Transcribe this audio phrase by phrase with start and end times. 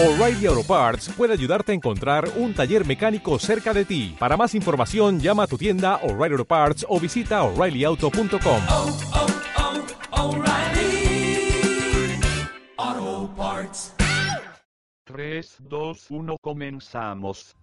[0.00, 4.14] O'Reilly Auto Parts puede ayudarte a encontrar un taller mecánico cerca de ti.
[4.16, 8.60] Para más información, llama a tu tienda O'Reilly Auto Parts o visita oreillyauto.com.
[8.70, 8.96] oh,
[10.12, 11.50] oh, O'Reilly
[12.76, 13.92] Auto Parts.
[15.02, 17.56] 3, 2, 1, comenzamos.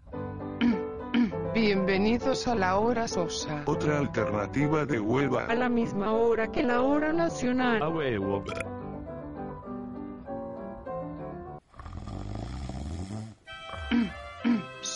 [1.53, 3.63] Bienvenidos a la hora sosa.
[3.65, 5.45] Otra alternativa de hueva.
[5.45, 7.81] a la misma hora que la hora nacional.
[7.81, 8.43] A huevo.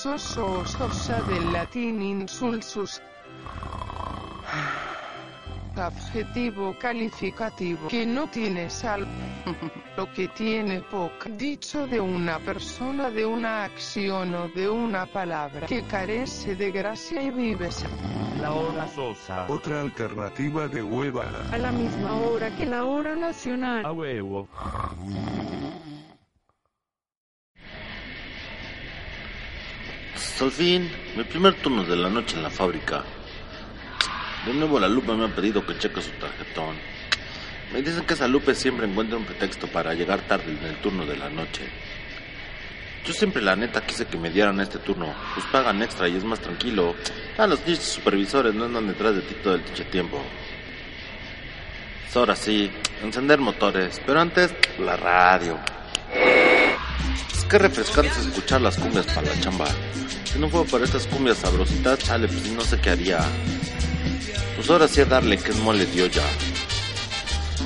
[0.02, 3.02] Soso o sosa del latín insulsus.
[5.76, 9.06] Adjetivo calificativo que no tiene sal.
[9.98, 11.30] Lo que tiene poca.
[11.30, 17.22] Dicho de una persona, de una acción o de una palabra que carece de gracia
[17.22, 17.68] y vive
[18.40, 19.48] La hora sosa.
[19.50, 21.26] Otra alternativa de hueva.
[21.52, 23.86] A la misma hora que la hora A nacional.
[23.92, 24.48] huevo.
[30.42, 33.04] Al fin, mi primer turno de la noche en la fábrica.
[34.46, 36.78] De nuevo la Lupe me ha pedido que cheque su tarjetón.
[37.74, 41.06] Me dicen que esa Lupe siempre encuentra un pretexto para llegar tarde en el turno
[41.06, 41.68] de la noche.
[43.06, 46.24] Yo siempre la neta quise que me dieran este turno, pues pagan extra y es
[46.24, 46.96] más tranquilo.
[47.38, 50.24] Ah, los supervisores no andan detrás de ti todo el dicho tiempo.
[52.04, 52.72] Pues ahora sí,
[53.04, 55.60] encender motores, pero antes la radio.
[57.50, 59.66] Que refrescante es escuchar las cumbias para la chamba.
[60.32, 63.22] Si no fuera por estas cumbias sabrositas, chale, pues no sé qué haría.
[64.56, 66.22] Pues ahora sí a darle que es mole de olla.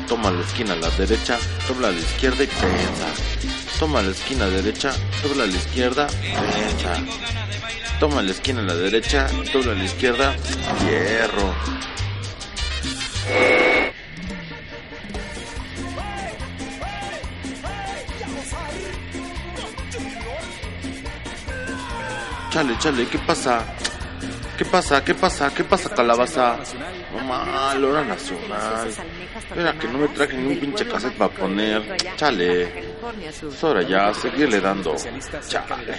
[0.08, 3.08] Toma la esquina a la derecha, dobla a la izquierda y prensa.
[3.78, 7.03] Toma la esquina derecha, dobla a la izquierda, prensa.
[8.00, 10.34] Toma la esquina a la derecha, dobla a la izquierda,
[10.86, 11.53] hierro.
[22.54, 23.66] Chale, chale, ¿qué pasa?
[24.56, 25.04] ¿Qué pasa?
[25.04, 25.52] ¿Qué pasa?
[25.56, 26.59] ¿Qué pasa, calabaza?
[27.12, 28.90] Mamá, la hora nacional.
[29.36, 31.97] Espera que no me traje ni un pinche cassette para poner.
[32.16, 32.94] Chale.
[33.28, 34.96] Es hora ya, seguirle dando.
[35.47, 35.97] Chale.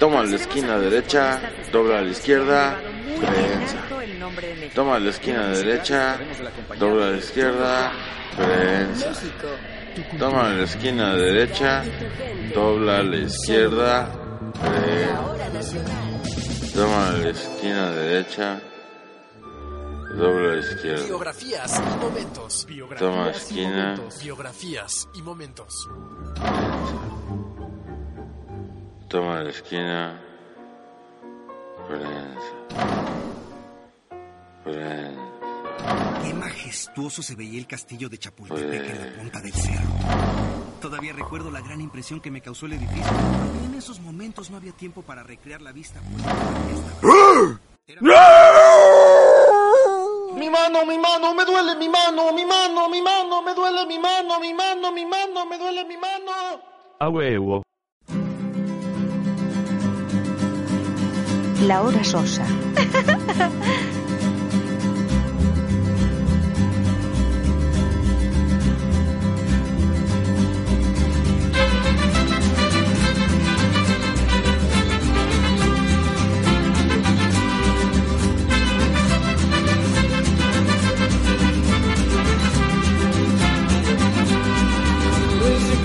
[0.00, 2.80] Toma la esquina derecha, dobla a la izquierda,
[3.20, 3.78] prensa.
[4.74, 6.18] Toma la esquina derecha,
[6.76, 7.92] dobla a la izquierda,
[8.36, 9.12] prensa.
[10.18, 11.84] Toma la esquina derecha,
[12.52, 14.27] dobla a la izquierda,
[16.74, 18.60] Toma la esquina derecha,
[20.16, 21.04] dobla a la izquierda.
[21.04, 22.66] Biografías y momentos.
[22.98, 25.88] Toma esquina, Biografías y momentos.
[29.08, 30.20] toma la esquina,
[31.88, 32.88] prensa.
[34.64, 35.22] Prensa.
[36.24, 40.67] Qué majestuoso se veía el castillo de Chapultepec en la punta del cerro.
[40.80, 43.12] Todavía recuerdo la gran impresión que me causó el edificio.
[43.64, 46.00] En esos momentos no había tiempo para recrear la vista.
[50.36, 53.98] Mi mano, mi mano, me duele mi mano, mi mano, mi mano, me duele mi
[53.98, 56.32] mano, mi mano, mi mano, me duele mi mano.
[57.00, 57.62] A huevo.
[61.66, 62.46] La hora sosa.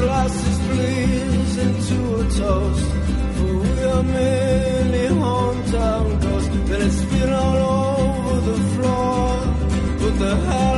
[0.03, 2.89] glasses, please, into a toast.
[3.35, 6.49] For we are merely hometown ghosts.
[6.69, 9.29] Then it's spit all over the floor.
[10.01, 10.72] What the hell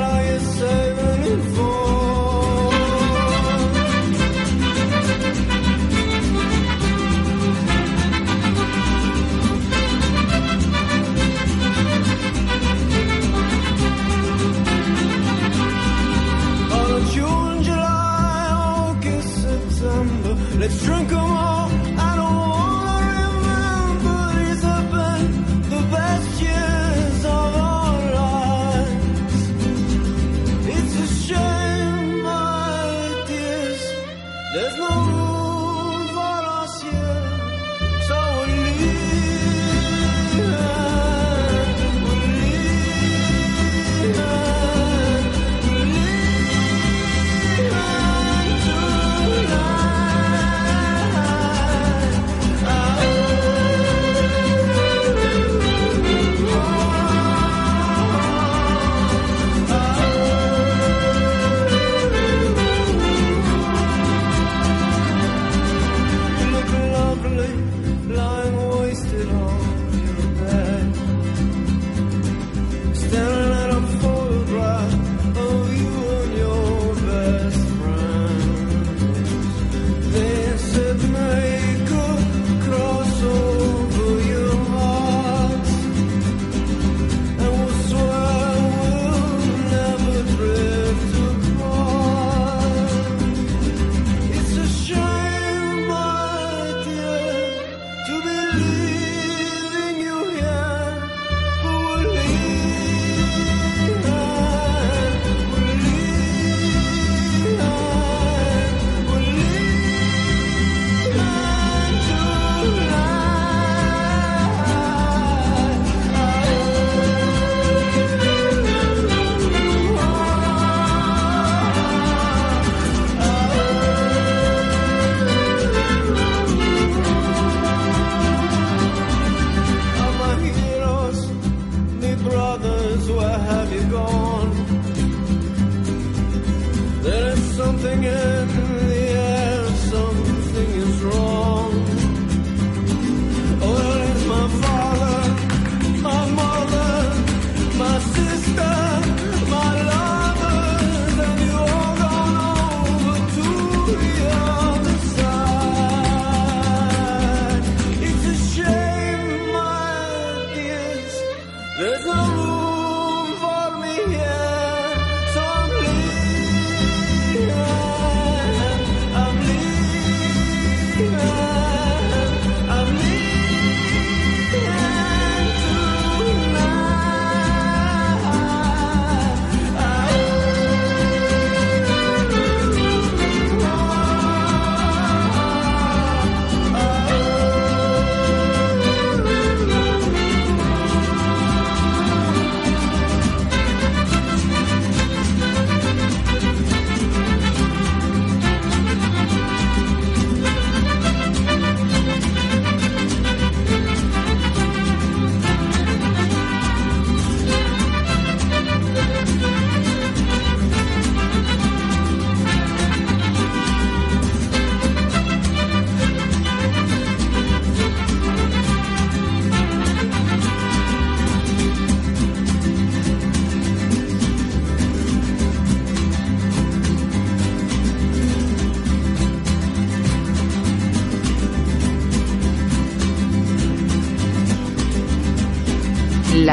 [20.65, 21.24] Let's drink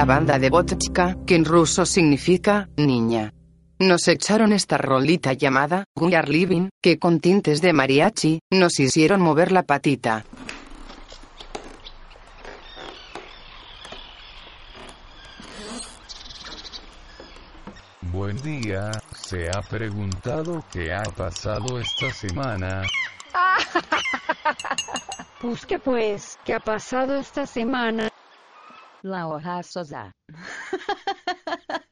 [0.02, 3.32] la banda de Botchka, que en ruso significa niña.
[3.78, 9.20] Nos echaron esta rolita llamada We Are Living, que con tintes de mariachi, nos hicieron
[9.20, 10.24] mover la patita.
[18.00, 22.82] Buen día, ¿se ha preguntado qué ha pasado esta semana?
[25.40, 28.12] Pues que pues, ¿qué ha pasado esta semana?
[29.02, 30.12] La hoja sosa.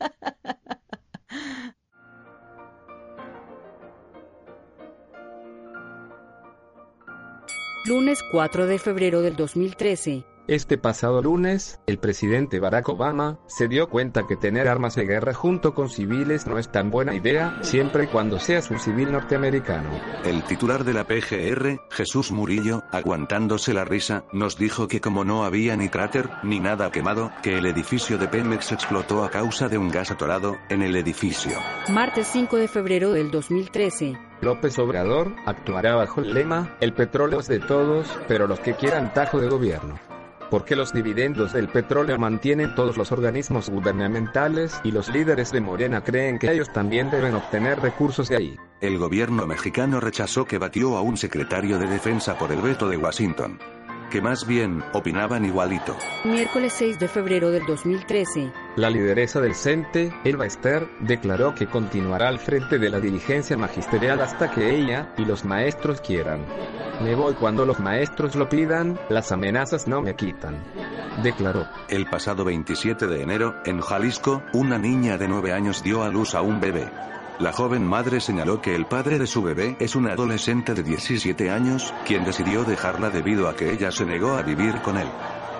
[7.87, 10.25] Lunes 4 de febrero del 2013.
[10.47, 15.33] Este pasado lunes, el presidente Barack Obama se dio cuenta que tener armas de guerra
[15.33, 19.91] junto con civiles no es tan buena idea, siempre y cuando seas un civil norteamericano.
[20.25, 25.45] El titular de la PGR, Jesús Murillo, aguantándose la risa, nos dijo que como no
[25.45, 29.79] había ni cráter, ni nada quemado, que el edificio de Pemex explotó a causa de
[29.79, 31.59] un gas atorado en el edificio.
[31.89, 34.19] Martes 5 de febrero del 2013.
[34.41, 39.13] López Obrador actuará bajo el lema, el petróleo es de todos, pero los que quieran
[39.13, 40.10] tajo de gobierno
[40.51, 46.03] porque los dividendos del petróleo mantienen todos los organismos gubernamentales y los líderes de Morena
[46.03, 48.57] creen que ellos también deben obtener recursos de ahí.
[48.81, 52.97] El gobierno mexicano rechazó que batió a un secretario de defensa por el veto de
[52.97, 53.59] Washington.
[54.11, 55.97] Que más bien, opinaban igualito.
[56.25, 58.53] Miércoles 6 de febrero del 2013.
[58.75, 64.21] La lideresa del CENTE, Elba Ester, declaró que continuará al frente de la dirigencia magisterial
[64.21, 66.45] hasta que ella y los maestros quieran.
[67.05, 70.59] Me voy cuando los maestros lo pidan, las amenazas no me quitan.
[71.23, 71.69] Declaró.
[71.89, 76.35] El pasado 27 de enero, en Jalisco, una niña de 9 años dio a luz
[76.35, 76.91] a un bebé.
[77.41, 81.51] La joven madre señaló que el padre de su bebé es un adolescente de 17
[81.51, 85.09] años, quien decidió dejarla debido a que ella se negó a vivir con él.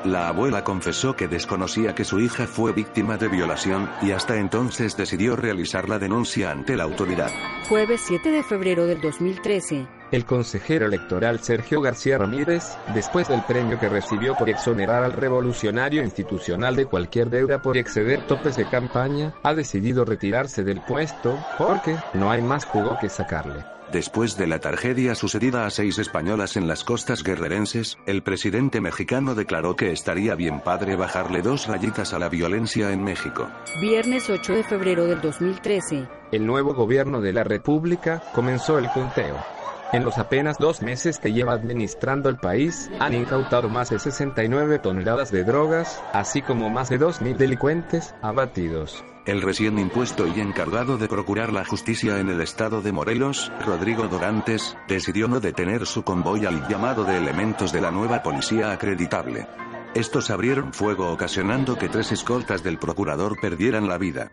[0.05, 4.95] La abuela confesó que desconocía que su hija fue víctima de violación, y hasta entonces
[4.95, 7.31] decidió realizar la denuncia ante la autoridad.
[7.67, 10.00] Jueves 7 de febrero del 2013.
[10.13, 16.03] El consejero electoral Sergio García Ramírez, después del premio que recibió por exonerar al revolucionario
[16.03, 21.97] institucional de cualquier deuda por exceder topes de campaña, ha decidido retirarse del puesto, porque
[22.15, 23.65] no hay más jugo que sacarle.
[23.93, 29.35] Después de la tragedia sucedida a seis españolas en las costas guerrerenses, el presidente mexicano
[29.37, 33.49] declaró que estaría bien padre bajarle dos rayitas a la violencia en México.
[33.81, 36.07] Viernes 8 de febrero del 2013.
[36.31, 39.60] El nuevo gobierno de la República comenzó el conteo.
[39.93, 44.79] En los apenas dos meses que lleva administrando el país, han incautado más de 69
[44.79, 49.05] toneladas de drogas, así como más de 2.000 delincuentes abatidos.
[49.27, 54.07] El recién impuesto y encargado de procurar la justicia en el estado de Morelos, Rodrigo
[54.07, 59.49] Dorantes, decidió no detener su convoy al llamado de elementos de la nueva policía acreditable.
[59.95, 64.31] Estos abrieron fuego ocasionando que tres escoltas del procurador perdieran la vida.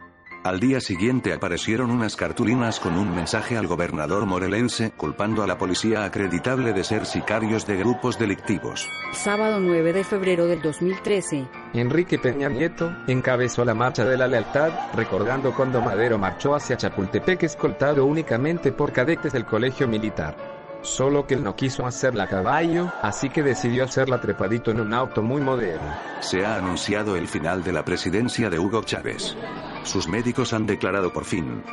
[0.48, 5.58] Al día siguiente aparecieron unas cartulinas con un mensaje al gobernador morelense culpando a la
[5.58, 8.88] policía acreditable de ser sicarios de grupos delictivos.
[9.12, 11.50] Sábado 9 de febrero del 2013.
[11.74, 17.44] Enrique Peña Nieto encabezó la marcha de la lealtad, recordando cuando Madero marchó hacia Chapultepec
[17.44, 20.57] escoltado únicamente por cadetes del colegio militar.
[20.82, 24.94] Solo que él no quiso hacerla a caballo, así que decidió hacerla trepadito en un
[24.94, 25.94] auto muy moderno.
[26.22, 29.36] Se ha anunciado el final de la presidencia de Hugo Chávez.
[29.84, 31.64] Sus médicos han declarado por fin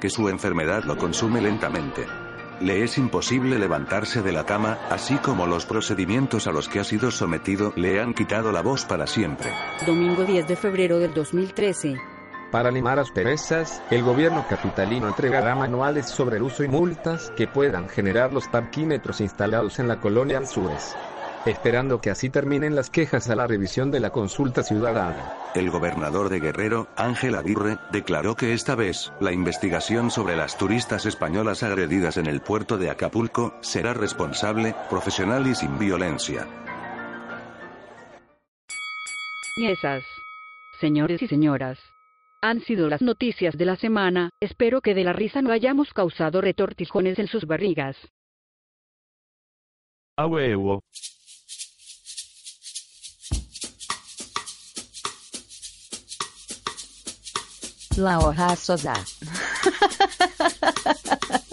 [0.00, 2.06] que su enfermedad lo consume lentamente.
[2.60, 6.84] Le es imposible levantarse de la cama, así como los procedimientos a los que ha
[6.84, 9.50] sido sometido le han quitado la voz para siempre.
[9.86, 12.13] Domingo 10 de febrero del 2013.
[12.50, 17.88] Para limar asperezas, el gobierno capitalino entregará manuales sobre el uso y multas que puedan
[17.88, 20.94] generar los parquímetros instalados en la colonia Anzúrez
[21.46, 25.34] esperando que así terminen las quejas a la revisión de la consulta ciudadana.
[25.54, 31.06] El gobernador de Guerrero, Ángel Aguirre, declaró que esta vez, la investigación sobre las turistas
[31.06, 36.46] españolas agredidas en el puerto de Acapulco, será responsable, profesional y sin violencia.
[39.56, 40.02] Y esas,
[40.80, 41.78] señores y señoras,
[42.44, 46.42] han sido las noticias de la semana, espero que de la risa no hayamos causado
[46.42, 47.96] retortijones en sus barrigas.
[50.18, 50.82] A huevo.
[57.96, 58.92] La hoja sosa.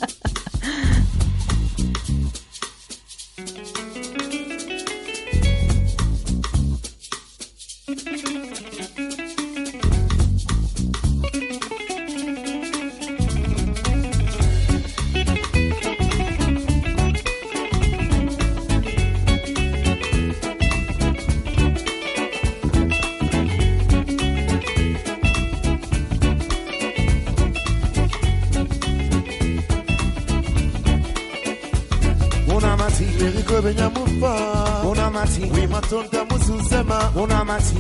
[35.92, 37.76] sonta mususema una mati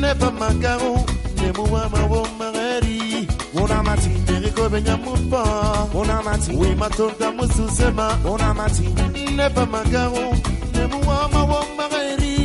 [0.00, 0.50] muwa ma
[1.40, 5.42] nemuwa mawomageri una mati ne neriko benya mupa
[5.94, 8.88] una mati we matonta mususema una mati
[9.36, 10.26] ne pa magaru
[10.74, 12.43] ne muwa ma nemuwa mawomageri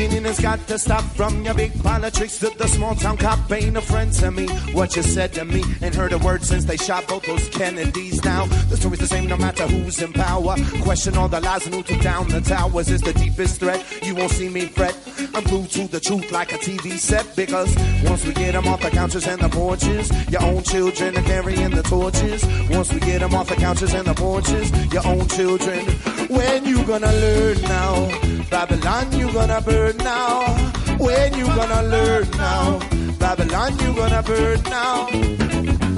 [0.00, 3.76] meaning has got to stop from your big politics to the small town cop ain't
[3.76, 4.46] a friend to me.
[4.72, 8.24] What you said to me ain't heard a word since they shot both those Kennedys.
[8.24, 10.54] Now the story's the same no matter who's in power.
[10.80, 13.84] Question all the lies and who took down the towers is the deepest threat.
[14.02, 14.96] You won't see me fret.
[15.34, 18.80] I'm glued to the truth like a TV set because once we get them off
[18.80, 22.42] the couches and the porches, your own children are carrying the torches.
[22.70, 25.84] Once we get them off the couches and the porches, your own children.
[26.30, 28.08] When you gonna learn now?
[28.50, 30.54] Babylon, you gonna burn now.
[30.98, 32.78] When you gonna learn now?
[33.18, 35.08] Babylon, you gonna burn now.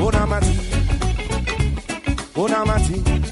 [0.01, 0.57] Oh, Onamati,
[2.35, 2.99] Onamati.
[3.07, 3.23] Oh,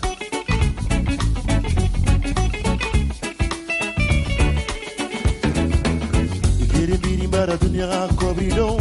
[6.64, 8.80] Igeri mbiri mbara dunia kobrido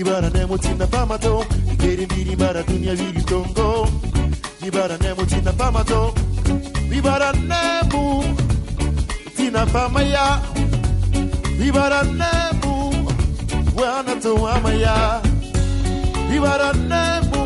[0.00, 3.88] Ibara nemo tina pamato Igeri mbiri mbara dunia viri tongo
[4.66, 6.14] Ibara nemo tina pamato
[6.88, 8.24] vibaranemu
[9.36, 10.40] tina famaya.
[11.58, 12.74] Vibaranemu
[13.76, 15.20] wana tuamaya.
[16.30, 17.44] Vibaranemu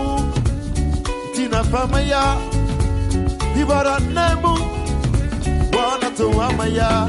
[1.35, 2.37] tina famaya.
[3.55, 4.53] Vibaranemu
[5.77, 7.09] wana tuamaya.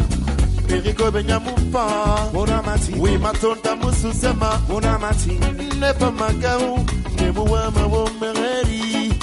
[0.68, 1.86] Perigo benyamupa
[2.34, 5.38] Bonamati Oui matonda mususema Bonamati
[5.80, 6.80] Nepa magau
[7.20, 9.14] Nemuwama womereri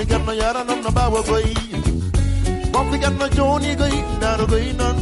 [0.00, 1.44] digam na yara nam na bawa goy
[2.72, 3.96] Bofi na joni goy
[4.78, 4.96] non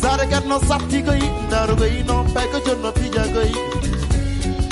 [0.00, 2.26] Sare gat na sapti goy naru goy non
[2.84, 3.52] na pija goy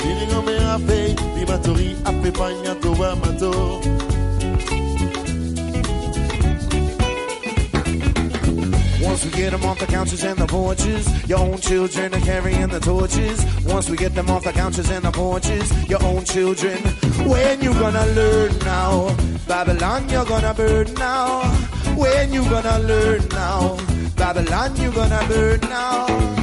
[0.01, 0.99] Dili ngome ape
[1.35, 3.09] di matori ape panya to wa
[9.19, 12.69] Once we get them off the couches and the porches, your own children are carrying
[12.69, 13.45] the torches.
[13.65, 16.77] Once we get them off the couches and the porches, your own children.
[17.27, 19.13] When you gonna learn now?
[19.45, 21.41] Babylon, you're gonna burn now.
[21.97, 23.77] When you gonna learn now?
[24.15, 26.38] Babylon, you're gonna burn now.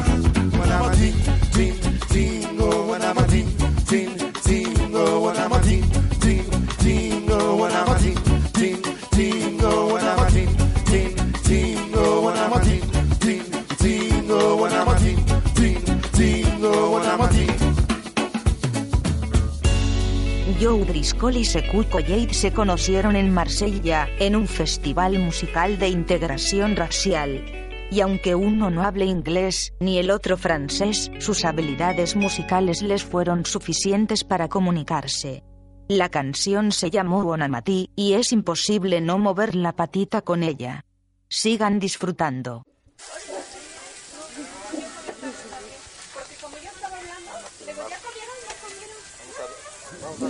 [21.06, 26.74] Joe Driscoll y Sekou Yates se conocieron en Marsella, en un festival musical de integración
[26.74, 27.44] racial.
[27.92, 33.46] Y aunque uno no hable inglés, ni el otro francés, sus habilidades musicales les fueron
[33.46, 35.44] suficientes para comunicarse.
[35.86, 40.84] La canción se llamó Bonamati, y es imposible no mover la patita con ella.
[41.28, 42.64] Sigan disfrutando.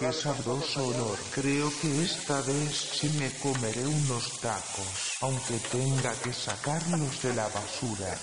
[0.07, 1.19] Qué sabroso olor.
[1.35, 7.49] Creo que esta vez sí me comeré unos tacos, aunque tenga que sacarlos de la
[7.49, 8.17] basura.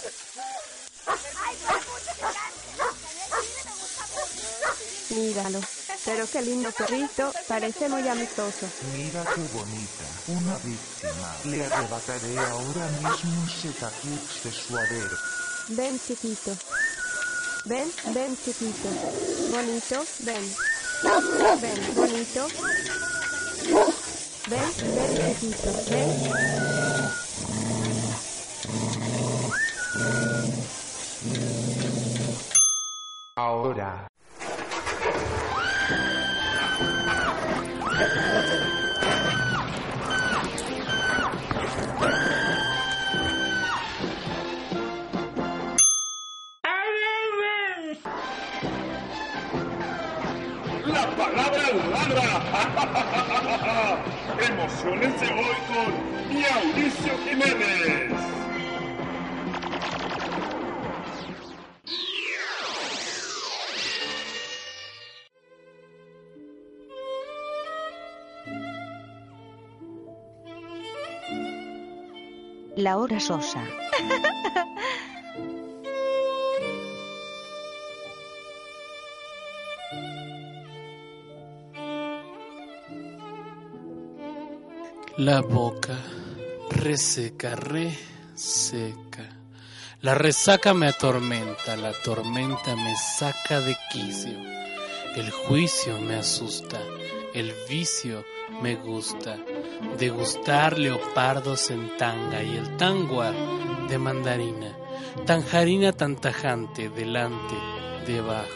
[5.10, 5.60] Míralo.
[6.06, 8.66] Pero qué lindo perrito, parece muy amistoso.
[8.96, 11.36] Mira qué bonita, una víctima.
[11.44, 15.18] Le arrebataré ahora mismo ese taquix de suadero.
[15.68, 16.56] Ven, chiquito.
[17.66, 18.90] Ven, ven, chiquito.
[19.52, 20.73] Bonito, ven.
[21.04, 22.48] Ven, bonito.
[24.48, 25.72] Ven, ven, chiquito.
[25.90, 26.10] Ven.
[33.36, 34.13] Ahora.
[54.84, 58.12] Emocionense hoy con Mauricio Jiménez.
[72.76, 73.64] La hora sosa.
[85.18, 85.96] La boca
[86.72, 89.30] reseca, reseca.
[90.02, 94.36] La resaca me atormenta, la tormenta me saca de quicio.
[95.16, 96.82] El juicio me asusta,
[97.36, 98.26] el vicio
[98.64, 99.38] me gusta.
[100.00, 103.32] Degustar leopardos en tanga y el tangua
[103.88, 104.76] de mandarina.
[105.28, 107.54] Tanjarina tan tajante, delante,
[108.08, 108.48] debajo.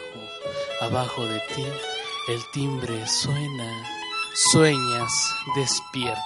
[0.82, 1.66] Abajo de ti
[2.30, 3.97] el timbre suena.
[4.40, 6.22] Sueñas, despierta.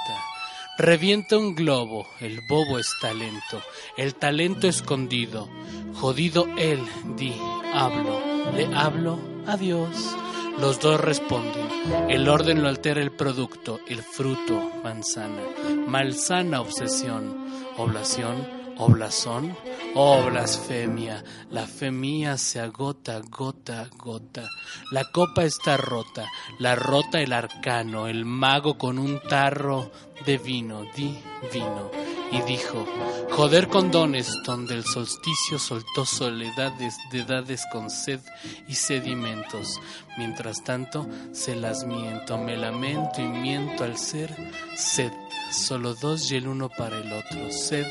[0.77, 3.61] Revienta un globo, el bobo está lento,
[3.95, 5.47] el talento escondido.
[5.93, 6.81] Jodido él,
[7.15, 7.33] di,
[7.73, 8.19] hablo,
[8.53, 10.13] le hablo, adiós.
[10.59, 11.69] Los dos responden.
[12.09, 15.43] El orden lo altera el producto, el fruto, manzana.
[15.87, 17.45] Malsana obsesión,
[17.77, 19.55] oblación, oblazón,
[19.95, 21.23] oh blasfemia.
[21.49, 24.47] La fe mía se agota, gota, gota.
[24.91, 26.25] La copa está rota,
[26.59, 29.91] la rota el arcano, el mago con un tarro
[30.25, 31.17] de vino, di
[31.53, 32.20] vino.
[32.31, 32.85] Y dijo,
[33.31, 38.21] joder con dones, donde el solsticio soltó soledades de edades con sed
[38.69, 39.81] y sedimentos.
[40.17, 44.33] Mientras tanto, se las miento, me lamento y miento al ser
[44.77, 45.11] sed.
[45.51, 47.51] Solo dos y el uno para el otro.
[47.51, 47.85] Sed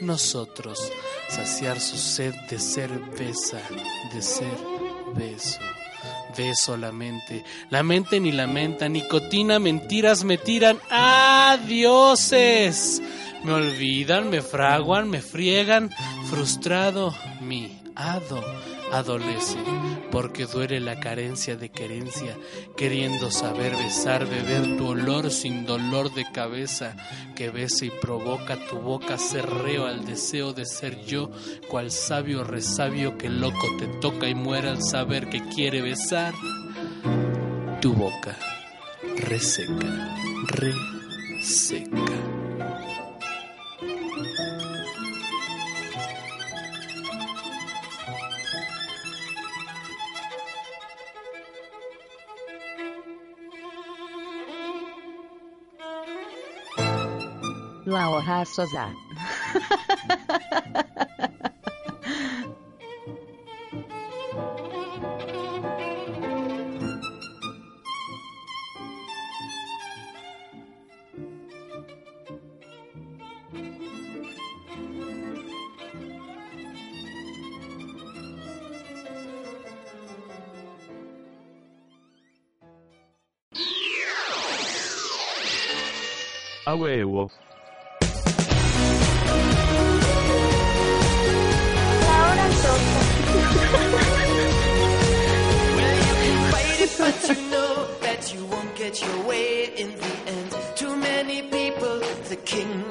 [0.00, 0.80] nosotros,
[1.28, 3.60] saciar su sed de ser besa,
[4.14, 4.56] de ser
[5.14, 5.60] beso.
[6.36, 10.78] Beso la mente, la mente ni lamenta, nicotina, mentiras me tiran.
[10.88, 11.82] ¡Adioses!
[13.44, 15.90] Me olvidan, me fraguan, me friegan,
[16.30, 18.42] frustrado mi hado
[18.92, 19.58] adolece,
[20.10, 22.36] porque duele la carencia de querencia,
[22.76, 26.94] queriendo saber besar, beber tu olor sin dolor de cabeza,
[27.34, 31.30] que besa y provoca tu boca cerreo al deseo de ser yo,
[31.68, 36.34] cual sabio resabio que loco te toca y muere al saber que quiere besar
[37.80, 38.36] tu boca
[39.16, 40.16] reseca,
[40.48, 42.41] reseca.
[57.92, 58.88] Laura Souza.
[86.64, 87.41] A huevo.
[97.02, 100.56] But you know that you won't get your way in the end.
[100.76, 102.81] Too many people, the king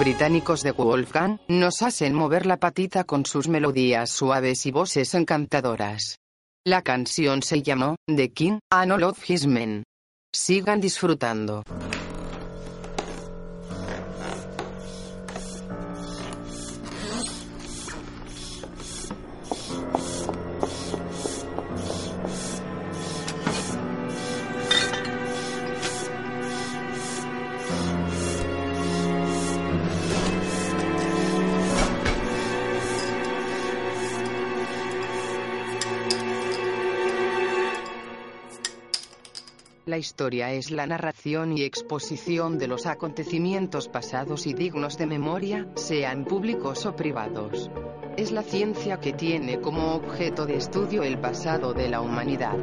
[0.00, 6.16] británicos de Wolfgang nos hacen mover la patita con sus melodías suaves y voces encantadoras.
[6.64, 9.84] La canción se llamó The King and All of His Men.
[10.32, 11.64] Sigan disfrutando.
[39.90, 45.66] La historia es la narración y exposición de los acontecimientos pasados y dignos de memoria,
[45.74, 47.68] sean públicos o privados.
[48.16, 52.56] Es la ciencia que tiene como objeto de estudio el pasado de la humanidad.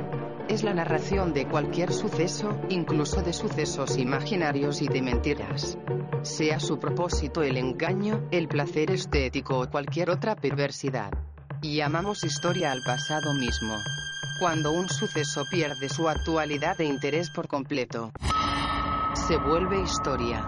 [0.48, 5.78] Es la narración de cualquier suceso, incluso de sucesos imaginarios y de mentiras.
[6.22, 11.12] Sea su propósito el engaño, el placer estético o cualquier otra perversidad.
[11.62, 13.76] Llamamos historia al pasado mismo.
[14.40, 18.12] Cuando un suceso pierde su actualidad e interés por completo,
[19.16, 20.48] se vuelve historia.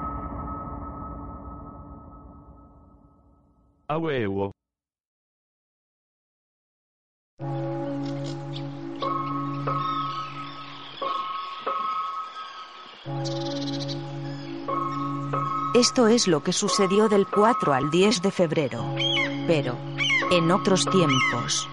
[3.88, 4.52] A huevo.
[15.74, 18.86] Esto es lo que sucedió del 4 al 10 de febrero.
[19.48, 19.78] Pero,
[20.30, 21.68] en otros tiempos.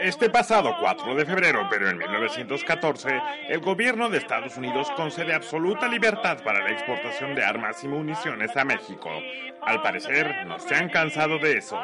[0.06, 5.88] Este pasado 4 de febrero, pero en 1914, el gobierno de Estados Unidos concede absoluta
[5.88, 9.10] libertad para la exportación de armas y municiones a México.
[9.64, 11.80] Al parecer, no se han cansado de eso.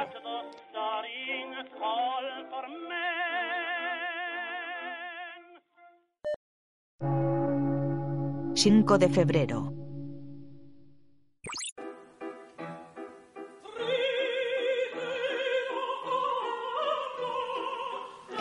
[8.53, 9.80] ...5 de febrero...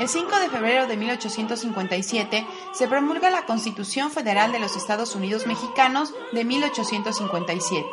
[0.01, 5.47] El 5 de febrero de 1857 se promulga la Constitución Federal de los Estados Unidos
[5.47, 7.87] Mexicanos de 1857.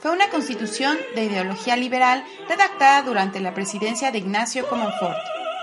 [0.00, 5.16] Fue una constitución de ideología liberal redactada durante la presidencia de Ignacio Comonfort.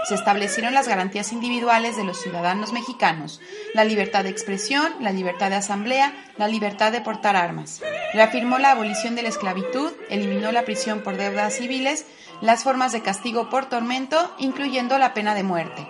[0.08, 3.41] Se establecieron las garantías individuales de los ciudadanos mexicanos,
[3.73, 7.82] la libertad de expresión, la libertad de asamblea, la libertad de portar armas.
[8.13, 12.06] Reafirmó la abolición de la esclavitud, eliminó la prisión por deudas civiles,
[12.41, 15.88] las formas de castigo por tormento, incluyendo la pena de muerte.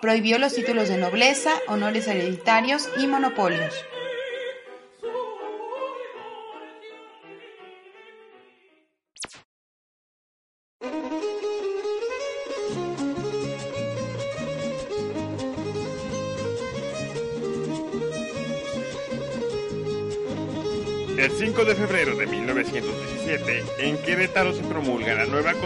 [0.00, 3.74] Prohibió los títulos de nobleza, honores hereditarios y monopolios.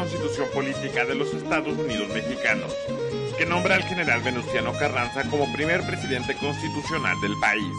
[0.08, 2.72] Constitución política de los Estados Unidos mexicanos,
[3.36, 7.74] que nombra al general Venustiano Carranza como primer presidente constitucional del país.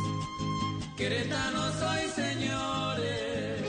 [0.96, 3.64] Querétaro soy, señores.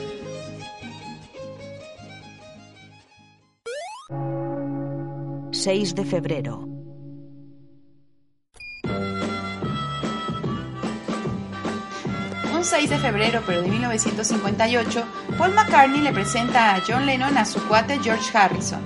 [5.51, 6.67] 6 de febrero.
[12.53, 15.03] Un 6 de febrero, pero de 1958,
[15.41, 18.79] Paul McCartney le presenta a John Lennon a su cuate George Harrison,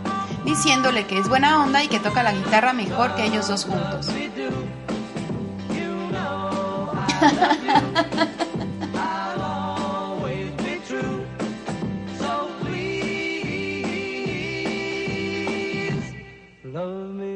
[0.45, 4.07] diciéndole que es buena onda y que toca la guitarra mejor que ellos dos juntos.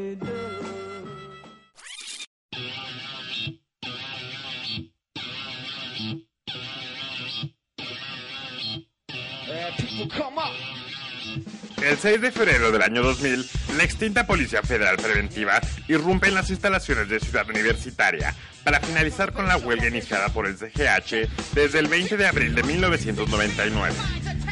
[11.82, 16.50] El 6 de febrero del año 2000, la extinta Policía Federal Preventiva irrumpe en las
[16.50, 21.88] instalaciones de Ciudad Universitaria para finalizar con la huelga iniciada por el CGH desde el
[21.88, 23.96] 20 de abril de 1999.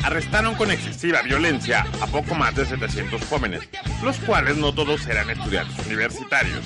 [0.04, 3.68] Arrestaron con excesiva violencia a poco más de 700 jóvenes,
[4.04, 6.66] los cuales no todos eran estudiantes universitarios,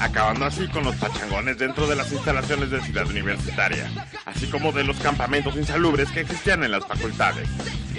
[0.00, 3.90] acabando así con los pachangones dentro de las instalaciones de Ciudad Universitaria,
[4.26, 7.48] así como de los campamentos insalubres que existían en las facultades.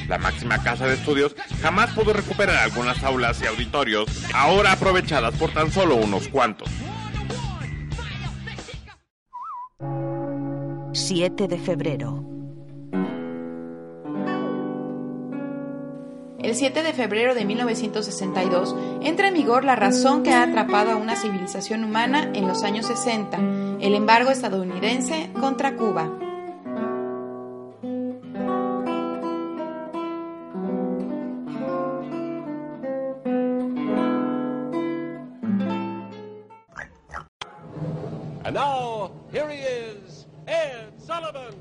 [0.07, 5.51] La máxima casa de estudios jamás pudo recuperar algunas aulas y auditorios, ahora aprovechadas por
[5.51, 6.69] tan solo unos cuantos.
[10.93, 12.23] 7 de febrero.
[16.43, 20.97] El 7 de febrero de 1962 entra en vigor la razón que ha atrapado a
[20.97, 23.37] una civilización humana en los años 60,
[23.79, 26.11] el embargo estadounidense contra Cuba.
[38.53, 41.55] And now, here he is, Ed Sullivan.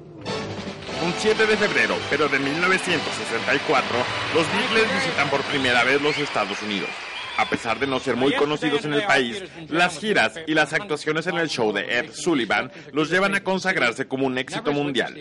[1.03, 3.97] Un 7 de febrero, pero de 1964,
[4.35, 6.91] los Beatles visitan por primera vez los Estados Unidos.
[7.39, 11.27] A pesar de no ser muy conocidos en el país, las giras y las actuaciones
[11.27, 15.15] en el show de Ed Sullivan los llevan a consagrarse como un éxito mundial.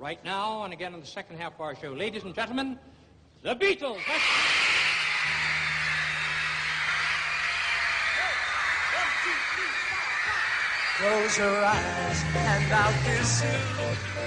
[0.00, 1.92] Right now, and again in the second half of our show.
[1.92, 2.78] Ladies and gentlemen,
[3.42, 3.98] the Beatles.
[10.98, 13.50] Close your eyes and I'll kiss you.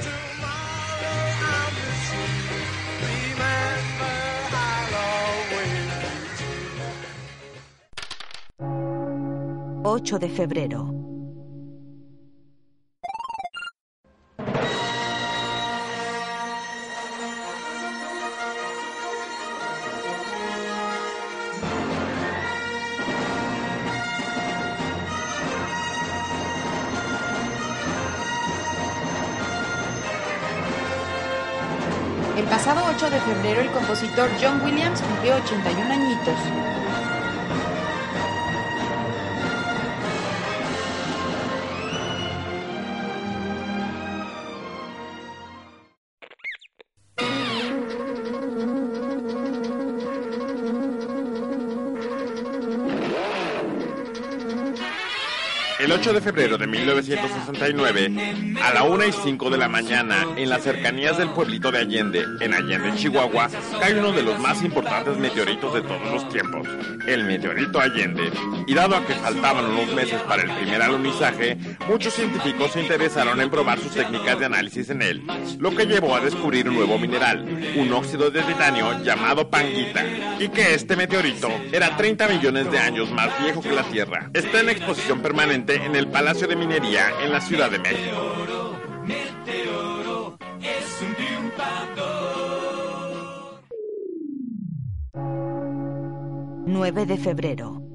[0.02, 1.12] Tomorrow
[1.44, 2.26] I'll miss you.
[3.12, 4.16] Remember,
[4.56, 4.96] I'll
[5.44, 5.82] always
[10.08, 11.01] be 8 de febrero.
[33.02, 36.36] 8 de febrero el compositor John Williams cumplió 81 añitos.
[56.02, 60.50] El 8 de febrero de 1969, a la 1 y 5 de la mañana, en
[60.50, 65.16] las cercanías del pueblito de Allende, en Allende, Chihuahua, cae uno de los más importantes
[65.18, 66.68] meteoritos de todos los tiempos,
[67.06, 68.32] el meteorito Allende.
[68.66, 71.56] Y dado a que faltaban unos meses para el primer alunizaje,
[71.88, 75.24] muchos científicos se interesaron en probar sus técnicas de análisis en él,
[75.60, 80.04] lo que llevó a descubrir un nuevo mineral, un óxido de titanio llamado panguita,
[80.40, 84.30] y que este meteorito era 30 millones de años más viejo que la Tierra.
[84.34, 88.36] Está en exposición permanente en el Palacio de Minería en la Ciudad de México.
[89.06, 92.22] Meteoro es un triunfador.
[96.66, 97.91] 9 de febrero.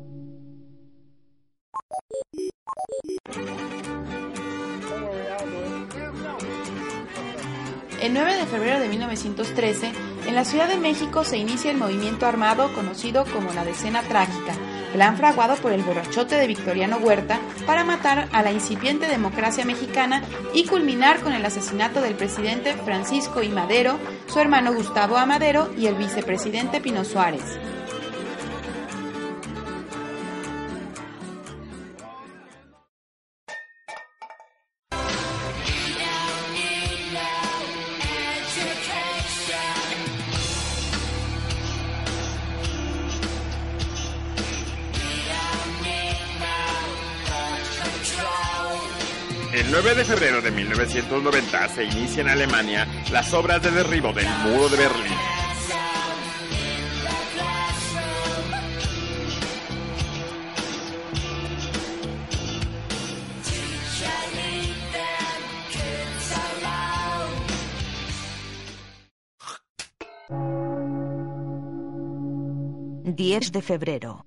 [8.00, 9.90] El 9 de febrero de 1913,
[10.28, 14.52] en la Ciudad de México se inicia el movimiento armado conocido como la Decena Trágica,
[14.92, 20.22] plan fraguado por el borrachote de Victoriano Huerta para matar a la incipiente democracia mexicana
[20.54, 23.48] y culminar con el asesinato del presidente Francisco I.
[23.48, 25.26] Madero, su hermano Gustavo A.
[25.26, 27.58] Madero y el vicepresidente Pino Suárez.
[51.02, 55.12] 1990 se inicia en Alemania las obras de derribo del muro de Berlín.
[73.08, 74.26] ...10 de febrero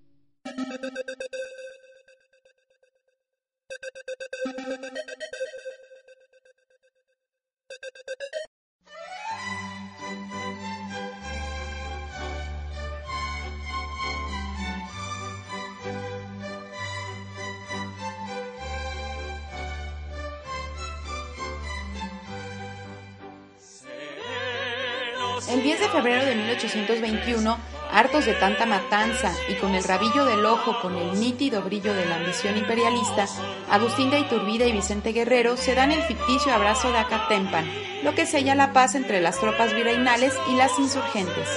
[26.89, 27.57] 1921,
[27.91, 32.05] hartos de tanta matanza y con el rabillo del ojo con el nítido brillo de
[32.05, 33.27] la ambición imperialista,
[33.69, 37.69] Agustín de Iturbide y Vicente Guerrero se dan el ficticio abrazo de Acatempan,
[38.03, 41.47] lo que sella la paz entre las tropas virreinales y las insurgentes.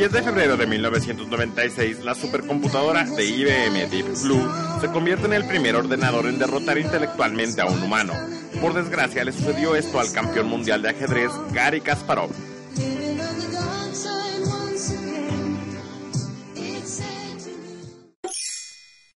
[0.00, 5.46] 10 de febrero de 1996, la supercomputadora de IBM Deep Blue se convierte en el
[5.46, 8.14] primer ordenador en derrotar intelectualmente a un humano.
[8.62, 12.30] Por desgracia, le sucedió esto al campeón mundial de ajedrez Gary Kasparov.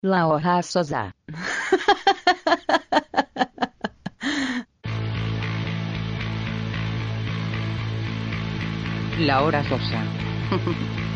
[0.02, 1.16] La hoja sosa.
[9.20, 10.21] La hora sosa
[10.52, 11.02] thank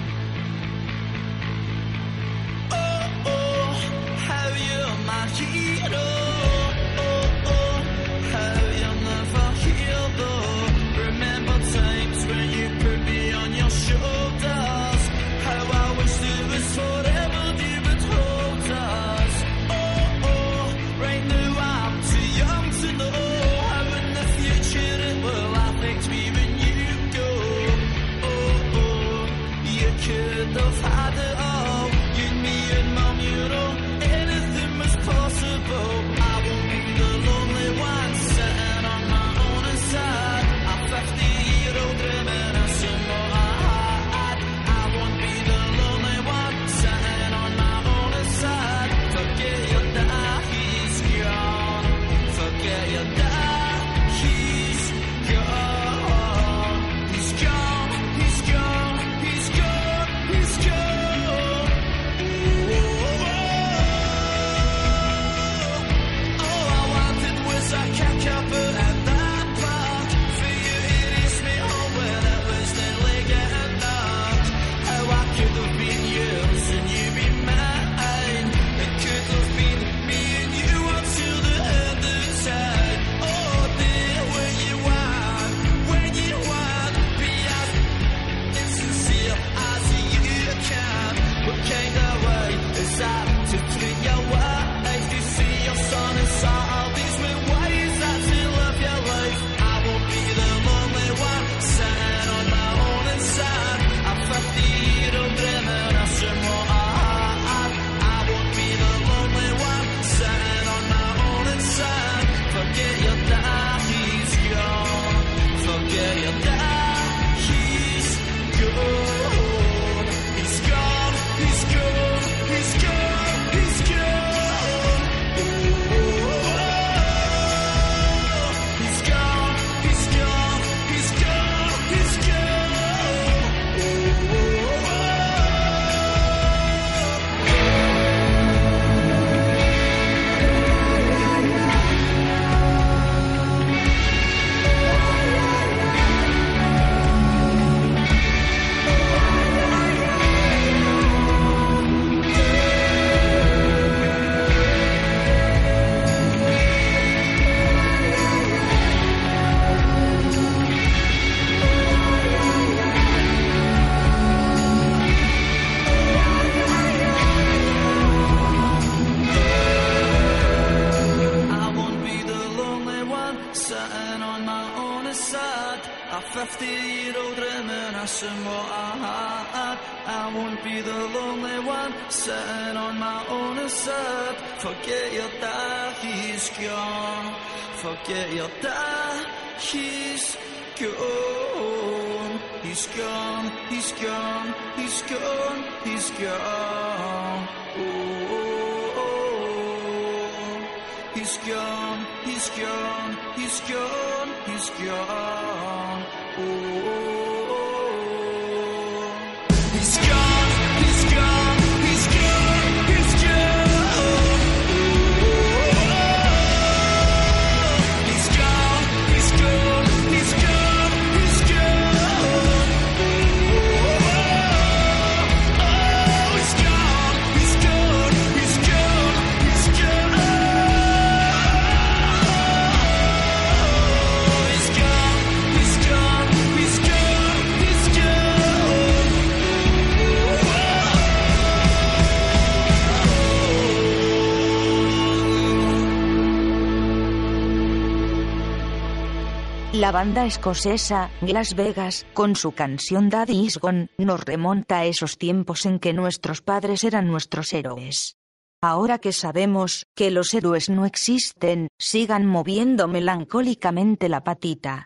[249.86, 255.20] La banda escocesa Las Vegas, con su canción Daddy Is Gone, nos remonta a esos
[255.20, 258.18] tiempos en que nuestros padres eran nuestros héroes.
[258.64, 264.86] Ahora que sabemos que los héroes no existen, sigan moviendo melancólicamente la patita.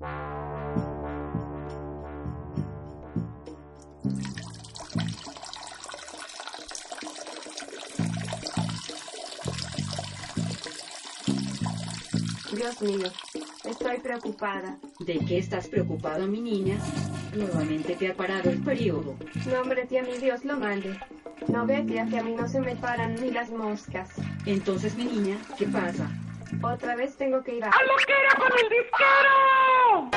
[12.59, 13.07] Dios mío,
[13.63, 14.77] estoy preocupada.
[14.99, 16.77] ¿De qué estás preocupado, mi niña?
[17.33, 19.15] Nuevamente te ha parado el periodo.
[19.49, 20.99] No, hombre, tía, mi Dios lo mande.
[21.47, 24.09] No ve, tía, que a mí no se me paran ni las moscas.
[24.45, 26.11] Entonces, mi niña, ¿qué pasa?
[26.61, 27.69] Otra vez tengo que ir a...
[27.69, 30.09] ¡A lo que era con el disquero!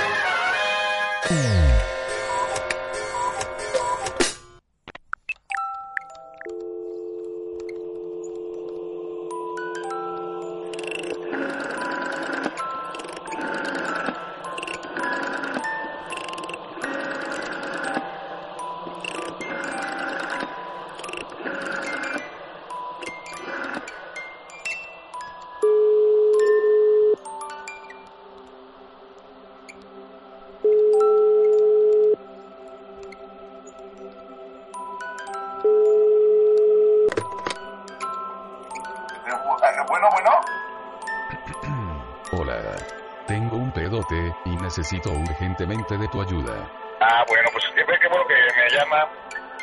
[44.83, 46.69] Necesito urgentemente de tu ayuda.
[47.01, 49.09] Ah, bueno, pues qué, bueno que me llama.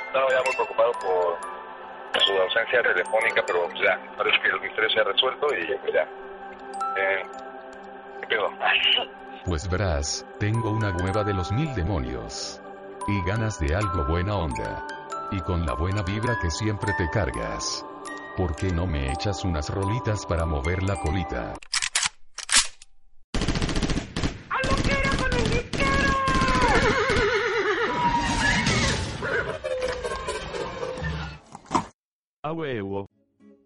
[0.08, 4.90] Estaba ya muy preocupado por su ausencia telefónica, pero pues ya, parece que el misterio
[4.90, 6.04] se ha resuelto y ya.
[6.96, 7.24] Eh,
[8.22, 8.50] ¿Qué pedo?
[9.46, 12.62] Pues verás, tengo una hueva de los mil demonios.
[13.06, 14.88] Y ganas de algo buena onda.
[15.32, 17.86] Y con la buena vibra que siempre te cargas.
[18.38, 21.56] ¿Por qué no me echas unas rolitas para mover la colita?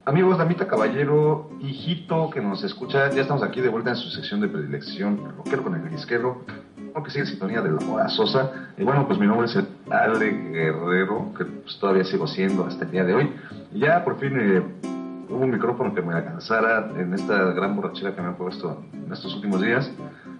[0.05, 4.41] Amigos, Damita Caballero, hijito que nos escucha, ya estamos aquí de vuelta en su sección
[4.41, 6.43] de predilección, rockero con el disquero,
[7.01, 8.73] que sigue en sintonía de la hora sosa.
[8.77, 9.57] Y bueno, pues mi nombre es
[9.89, 13.31] Ale Guerrero, que pues, todavía sigo siendo hasta el día de hoy.
[13.73, 14.61] Y ya por fin eh,
[15.29, 19.13] hubo un micrófono que me alcanzara en esta gran borrachera que me han puesto en
[19.13, 19.89] estos últimos días.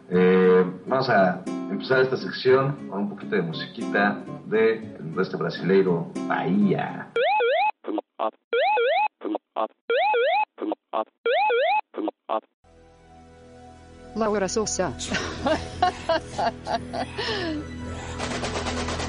[0.10, 1.42] Eh, vamos a
[1.72, 7.08] empezar esta sección con un poquito de musiquita de, de este brasileiro Bahía.
[14.16, 14.94] Laura Souza.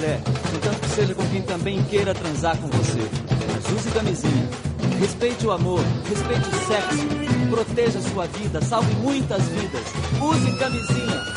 [0.00, 0.20] quiser,
[0.50, 3.00] contanto que seja com quem também queira transar com você.
[3.52, 4.48] Mas use camisinha.
[4.98, 9.82] Respeite o amor, respeite o sexo, proteja sua vida, salve muitas vidas.
[10.20, 11.29] Use camisinha.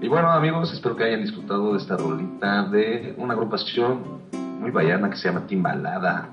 [0.00, 4.22] Y bueno, amigos, espero que hayan disfrutado de esta rolita de una agrupación
[4.58, 6.30] muy bayana que se llama Timbalada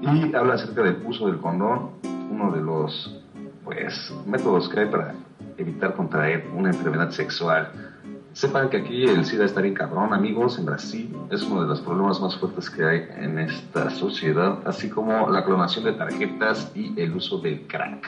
[0.00, 1.90] y habla acerca del uso del condón,
[2.30, 3.20] uno de los
[3.64, 5.14] pues métodos que hay para
[5.58, 7.89] evitar contraer una enfermedad sexual.
[8.32, 11.80] Sepan que aquí el SIDA está bien cabrón, amigos, en Brasil es uno de los
[11.80, 16.98] problemas más fuertes que hay en esta sociedad, así como la clonación de tarjetas y
[17.00, 18.06] el uso del crack.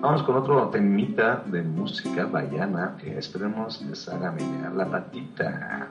[0.00, 5.88] Vamos con otro temita de música bayana que esperemos les haga menear la patita.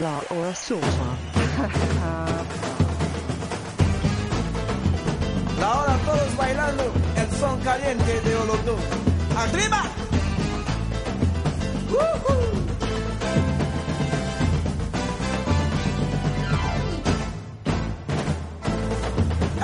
[0.00, 0.52] La hora
[6.68, 8.78] el son caliente de Olodum.
[9.36, 9.82] ¡Arriba!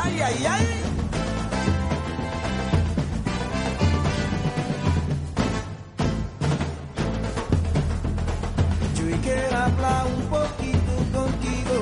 [0.03, 0.67] ¡Ay, ay, ay!
[8.97, 11.77] Yo quiero hablar un poquito contigo.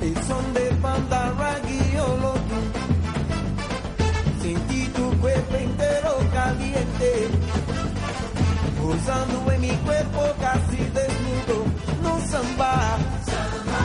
[0.00, 2.37] El son de panda raguiolo.
[9.06, 11.64] En mi cuerpo casi desnudo.
[12.02, 13.78] No samba samba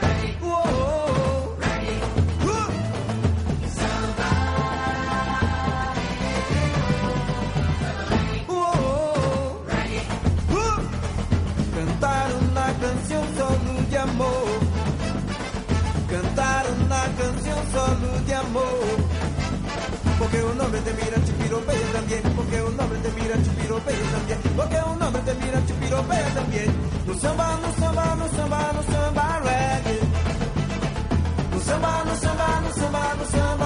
[0.00, 0.32] re.
[11.74, 14.60] Cantaron la canción solo de amor.
[16.10, 18.96] Cantaron la canción solo de amor.
[20.18, 21.29] Porque el nombre de mira.
[21.60, 22.22] Chupiropea también.
[22.36, 24.38] Porque un hombre te mira, chupiropea también.
[24.56, 26.74] Porque un hombre te mira, chupiropea también.
[27.06, 30.00] No samba, no samba, no samba, no samba reggae.
[31.52, 33.59] No samba, no samba, no samba, no samba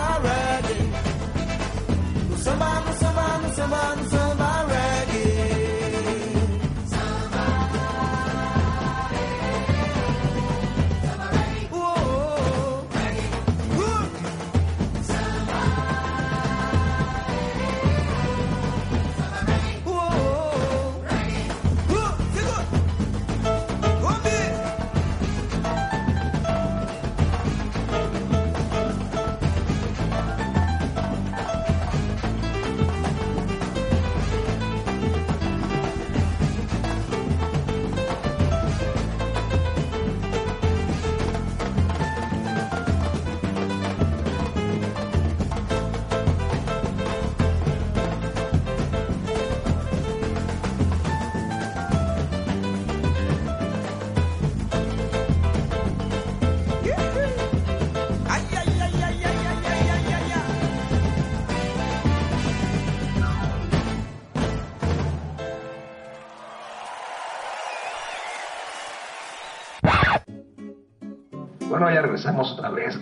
[72.24, 72.98] regresamos otra vez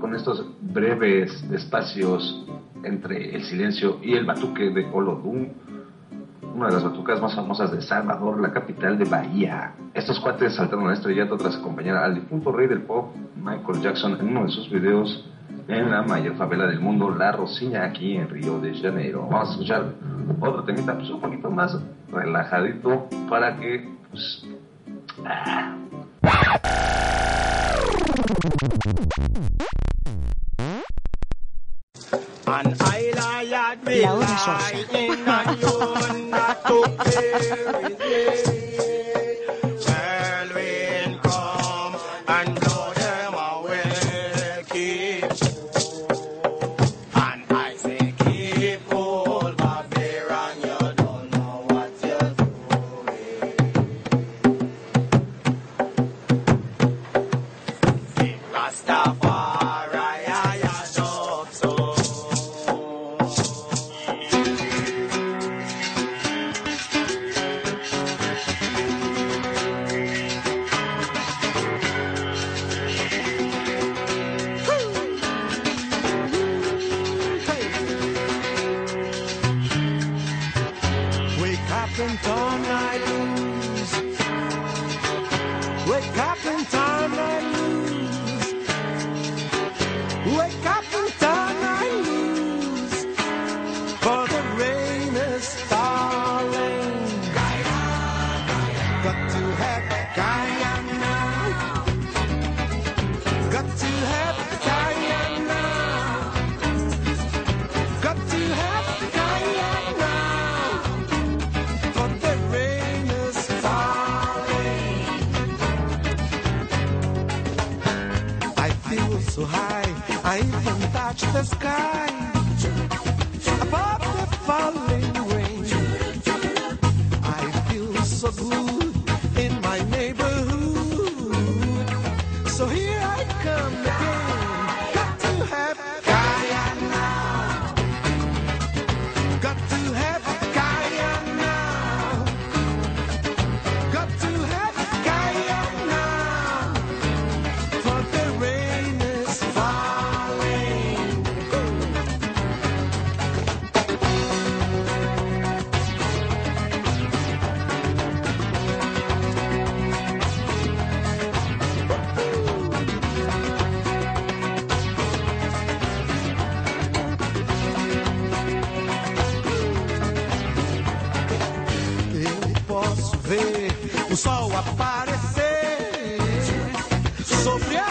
[0.00, 2.46] con estos breves espacios
[2.84, 5.48] entre el silencio y el batuque de Olodum,
[6.54, 9.74] una de las batucas más famosas de Salvador, la capital de Bahía.
[9.94, 14.28] Estos cuates saltaron al estrellato tras acompañar al difunto rey del pop, Michael Jackson, en
[14.28, 15.26] uno de sus videos
[15.66, 19.26] en la mayor favela del mundo, La Rosiña, aquí en Río de Janeiro.
[19.30, 19.94] Vamos a escuchar
[20.38, 21.78] otro temita pues, un poquito más
[22.12, 23.88] relajadito para que...
[24.10, 24.46] Pues,
[25.24, 25.76] ah.
[32.46, 34.98] An island yard La will hora lie sosa.
[34.98, 37.85] in a you not to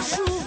[0.05, 0.44] sobre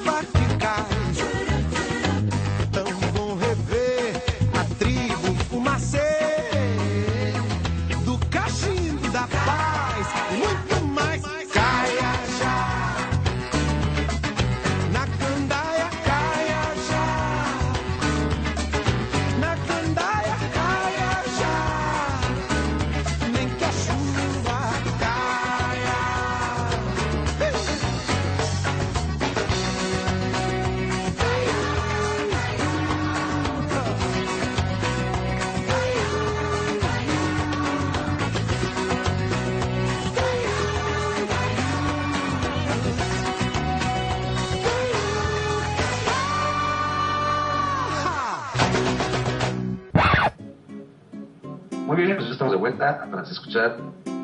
[53.59, 53.77] escuchar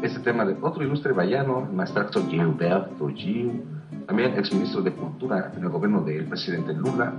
[0.03, 3.63] este tema de otro ilustre vallano, el maestrazo Gilberto Gil,
[4.07, 7.13] también exministro de Cultura en el gobierno del presidente Lula,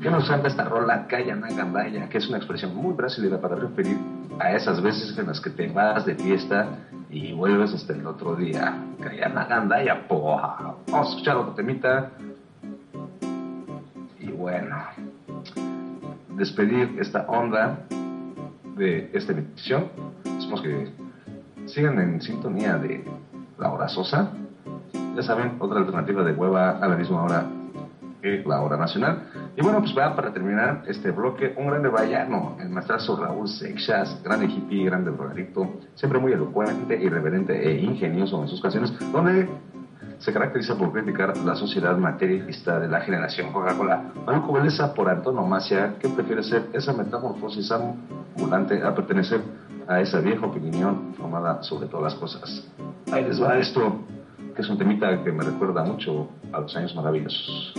[0.00, 3.96] que nos canta esta rola Cayana Gandaya, que es una expresión muy brasileña para referir
[4.38, 6.66] a esas veces en las que te vas de fiesta
[7.10, 8.76] y vuelves hasta el otro día.
[9.00, 10.74] Cayana Gandaya, poja.
[10.90, 12.10] Vamos a escuchar otro temita.
[14.18, 14.76] Y bueno,
[16.36, 17.78] despedir esta onda
[18.76, 19.88] de esta emisión.
[20.24, 21.03] Esperamos que
[21.66, 23.04] sigan en sintonía de
[23.58, 24.30] la hora sosa.
[25.14, 27.46] Ya saben, otra alternativa de hueva a la misma hora
[28.20, 29.22] que la hora nacional.
[29.56, 34.20] Y bueno, pues va para terminar este bloque, un grande vallano, el maestrazo Raúl Seixas,
[34.24, 39.48] grande hippie, grande drogadicto, siempre muy elocuente, irreverente e ingenioso en sus canciones, donde
[40.18, 44.04] se caracteriza por criticar la sociedad materialista de la generación Coca-Cola.
[44.52, 49.42] Beleza por antonomasia, que prefiere ser esa metamorfosis ambulante a pertenecer
[49.88, 52.66] a esa vieja opinión formada sobre todas las cosas.
[53.12, 54.00] Ahí les va esto,
[54.54, 57.74] que es un temita que me recuerda mucho a los años maravillosos.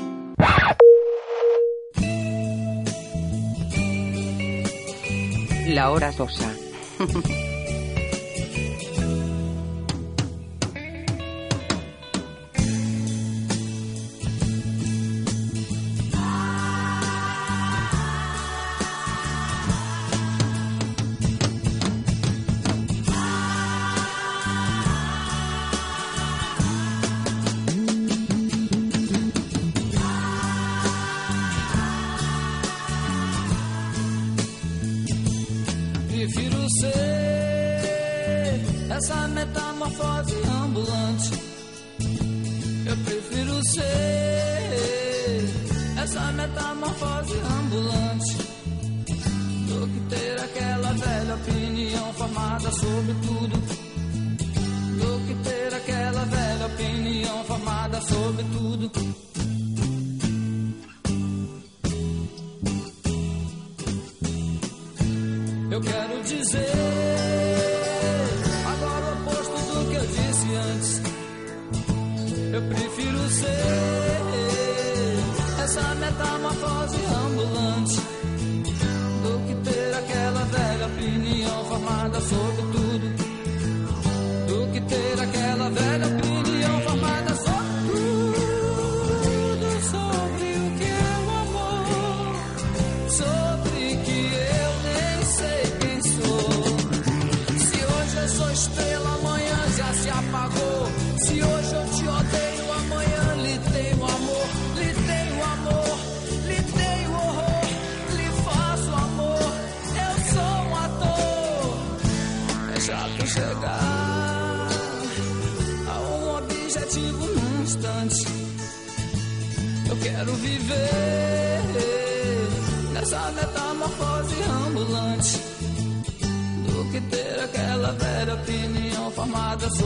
[5.68, 6.51] La hora sosa.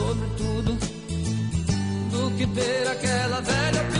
[0.00, 0.78] sobre tudo.
[2.10, 3.99] Do que ter aquela velha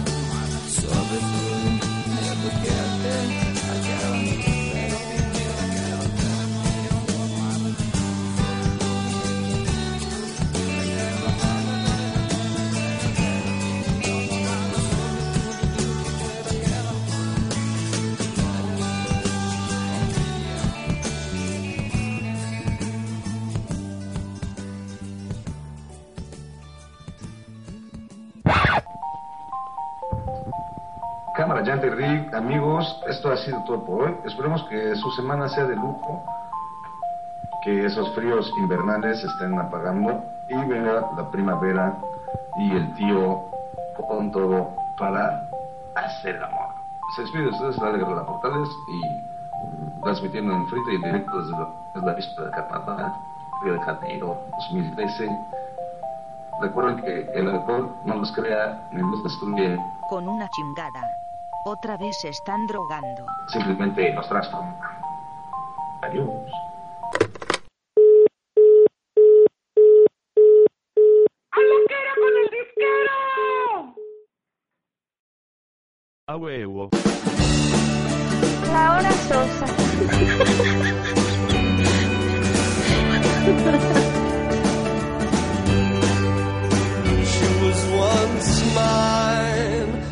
[0.71, 1.91] sobre tudo.
[2.21, 3.50] É do que
[31.89, 34.17] Rick, amigos, esto ha sido todo por hoy.
[34.25, 36.23] Esperemos que su semana sea de lujo,
[37.63, 41.97] que esos fríos invernales estén apagando y venga la primavera
[42.57, 43.45] y el tío
[44.07, 45.49] con todo para
[45.95, 46.69] hacer el amor.
[47.15, 52.05] Se despide de ustedes Alegre la Portales y transmitiendo en frito y en directo desde
[52.05, 53.15] la, víspera de Canadá,
[53.63, 54.37] Río de Janeiro
[54.71, 55.29] 2013.
[56.61, 59.77] Recuerden que el alcohol no los crea ni los destruye,
[60.09, 61.20] Con una chingada.
[61.63, 63.23] Otra vez se están drogando.
[63.47, 64.79] simplemente nos transforma.
[66.01, 66.27] Adiós.
[71.51, 73.93] ¡A lo que era con el disquero!
[76.27, 76.89] A huevo.
[78.73, 79.65] La hora sosa.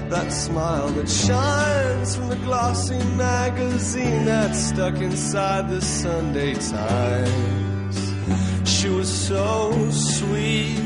[0.10, 8.14] that smile that shines from the glossy magazine that's stuck inside the Sunday Times.
[8.66, 10.80] She was so sweet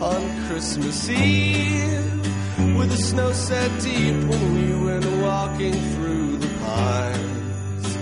[0.00, 7.96] on Christmas Eve, with the snow set deep when we went walking through the pines.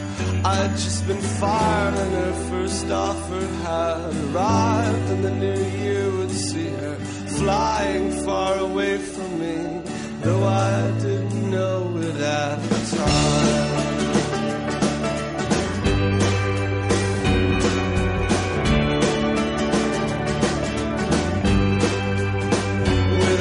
[0.44, 6.30] I'd just been fired and her first offer had arrived and the new year would
[6.30, 6.96] see her
[7.40, 9.79] flying far away from me,
[10.22, 13.68] though I didn't know it at the time.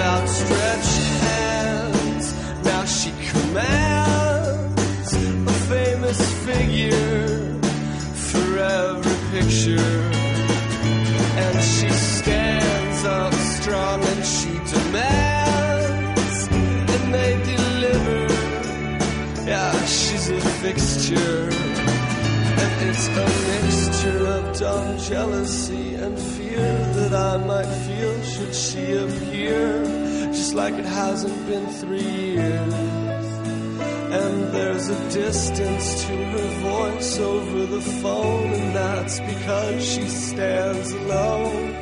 [0.02, 2.26] Outstretched hands,
[2.64, 5.18] now she commands a
[6.10, 7.60] Christmas figure
[8.14, 9.98] for every picture.
[11.38, 15.19] And she stands up strong and she demands,
[20.62, 21.50] fixture.
[22.62, 28.92] And it's a mixture of dumb jealousy and fear that I might feel should she
[28.92, 29.86] appear,
[30.34, 32.74] just like it hasn't been three years.
[34.12, 40.92] And there's a distance to her voice over the phone, and that's because she stands
[40.92, 41.74] alone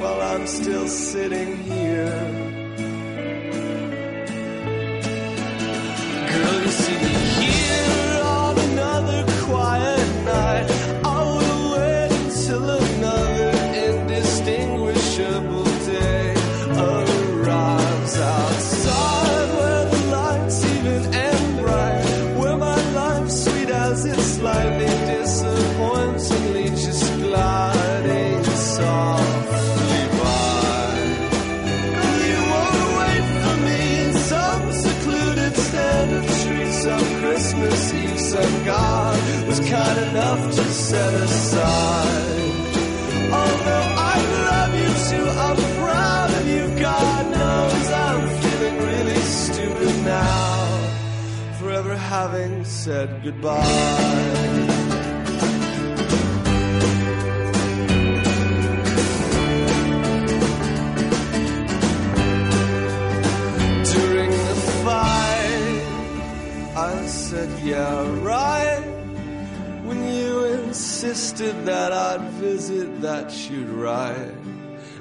[0.00, 2.43] while I'm still sitting here.
[52.84, 53.64] Said goodbye.
[63.90, 65.82] During the fight,
[66.76, 68.84] I said, yeah, right.
[69.84, 74.36] When you insisted that I'd visit, that you'd write.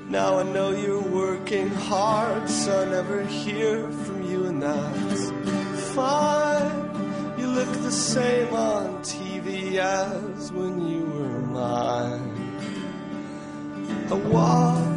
[0.08, 5.32] Now I know you're working hard, so I never hear from you, and that's
[5.94, 6.43] fine.
[8.14, 12.30] Same on TV as when you were mine.
[14.12, 14.93] I walk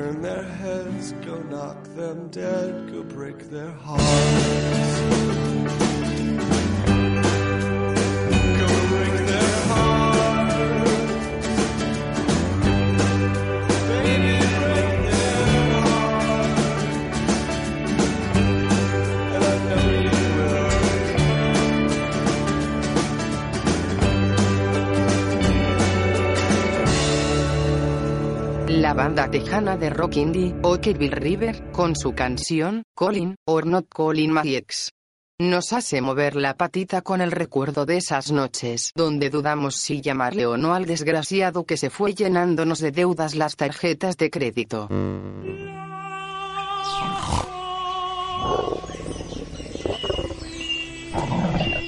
[0.00, 4.79] turn their heads, go knock them dead, go break their hearts.
[29.20, 34.54] Banda tejana de rock indie, Oakville River, con su canción, Colin, or Not Colin My
[34.56, 34.92] Ex.
[35.38, 40.46] Nos hace mover la patita con el recuerdo de esas noches, donde dudamos si llamarle
[40.46, 44.88] o no al desgraciado que se fue llenándonos de deudas las tarjetas de crédito.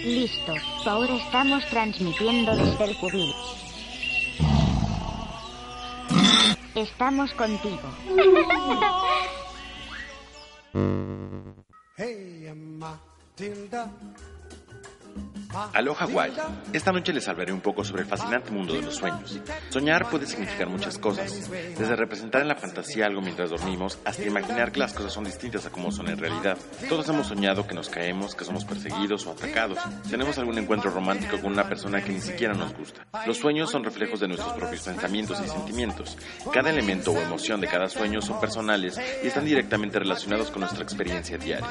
[0.05, 0.55] Listo,
[0.85, 3.33] ahora estamos transmitiendo desde el cubil.
[6.75, 7.89] Estamos contigo.
[15.75, 16.33] Aloha Hawaii.
[16.73, 19.39] Esta noche les hablaré un poco sobre el fascinante mundo de los sueños.
[19.69, 24.73] Soñar puede significar muchas cosas, desde representar en la fantasía algo mientras dormimos hasta imaginar
[24.73, 26.57] que las cosas son distintas a como son en realidad.
[26.89, 29.79] Todos hemos soñado que nos caemos, que somos perseguidos o atacados.
[30.11, 33.07] Tenemos algún encuentro romántico con una persona que ni siquiera nos gusta.
[33.27, 36.17] Los sueños son reflejos de nuestros propios pensamientos y sentimientos.
[36.53, 40.83] Cada elemento o emoción de cada sueño son personales y están directamente relacionados con nuestra
[40.83, 41.69] experiencia diaria.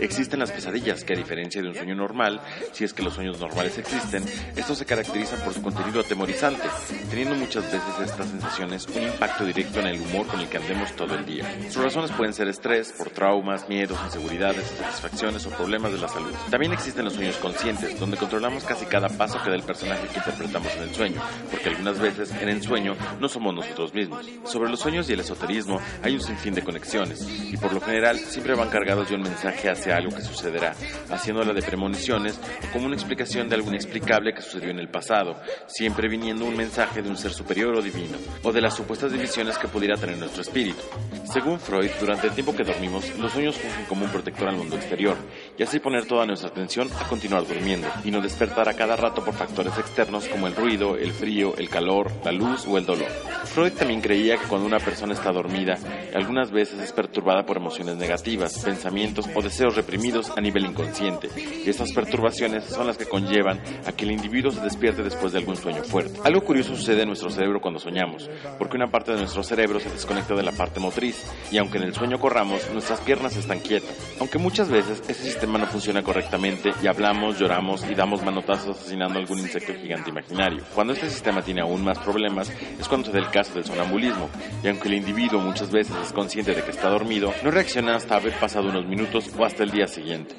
[0.00, 2.40] Existen las pesadillas que a diferencia de un sueño normal,
[2.72, 4.24] si es que los sueños normales existen,
[4.56, 6.62] estos se caracterizan por su contenido atemorizante,
[7.10, 10.94] teniendo muchas veces estas sensaciones un impacto directo en el humor con el que andemos
[10.96, 11.44] todo el día.
[11.70, 16.32] Sus razones pueden ser estrés, por traumas, miedos, inseguridades, insatisfacciones o problemas de la salud.
[16.50, 20.18] También existen los sueños conscientes, donde controlamos casi cada paso que da el personaje que
[20.18, 24.26] interpretamos en el sueño, porque algunas veces en el sueño no somos nosotros mismos.
[24.44, 28.18] Sobre los sueños y el esoterismo hay un sinfín de conexiones, y por lo general
[28.18, 30.74] siempre van cargados de un mensaje hacia algo que sucederá,
[31.10, 32.38] haciéndola de premoniciones
[32.68, 35.36] o como una explicación de algo inexplicable que sucedió en el pasado,
[35.66, 39.58] siempre viniendo un mensaje de un ser superior o divino, o de las supuestas divisiones
[39.58, 40.82] que pudiera tener nuestro espíritu.
[41.24, 44.76] Según Freud, durante el tiempo que dormimos, los sueños fungen como un protector al mundo
[44.76, 45.16] exterior,
[45.58, 49.24] y así poner toda nuestra atención a continuar durmiendo, y no despertar a cada rato
[49.24, 53.08] por factores externos como el ruido, el frío, el calor, la luz o el dolor.
[53.44, 55.78] Freud también creía que cuando una persona está dormida,
[56.14, 61.68] algunas veces es perturbada por emociones negativas, pensamientos o deseos reprimidos a nivel inconsciente, y
[61.68, 65.56] estas perturbaciones son las que conllevan a que el individuo se despierte después de algún
[65.56, 66.20] sueño fuerte.
[66.24, 69.90] Algo curioso sucede en nuestro cerebro cuando soñamos, porque una parte de nuestro cerebro se
[69.90, 73.96] desconecta de la parte motriz, y aunque en el sueño corramos, nuestras piernas están quietas.
[74.18, 79.18] Aunque muchas veces ese sistema no funciona correctamente y hablamos, lloramos y damos manotazos asesinando
[79.18, 80.62] algún insecto gigante imaginario.
[80.72, 84.30] Cuando este sistema tiene aún más problemas es cuando se da el caso del sonambulismo,
[84.62, 88.14] y aunque el individuo muchas veces es consciente de que está dormido, no reacciona hasta
[88.14, 90.36] haber pasado unos minutos o hasta el día siguiente.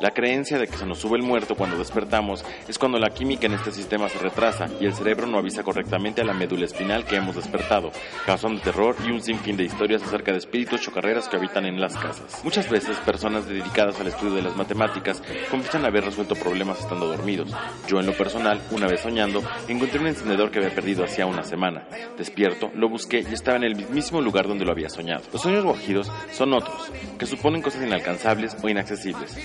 [0.00, 3.46] La creencia de que se nos sube el muerto cuando despertamos es cuando la química
[3.46, 7.04] en este sistema se retrasa y el cerebro no avisa correctamente a la médula espinal
[7.04, 7.92] que hemos despertado,
[8.26, 11.96] causando terror y un sinfín de historias acerca de espíritus chocarreras que habitan en las
[11.96, 12.40] casas.
[12.42, 17.54] Muchas veces personas dedicadas al estudio de las matemáticas confiesan haber resuelto problemas estando dormidos.
[17.86, 21.44] Yo en lo personal, una vez soñando, encontré un encendedor que había perdido hacía una
[21.44, 21.86] semana.
[22.18, 25.22] Despierto, lo busqué y estaba en el mismísimo lugar donde lo había soñado.
[25.32, 29.38] Los sueños guajidos son otros, que suponen cosas inalcanzables o inaccesibles,